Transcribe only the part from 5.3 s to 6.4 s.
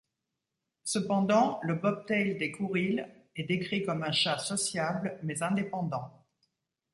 indépendant.